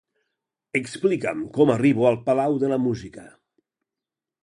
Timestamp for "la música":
2.75-3.31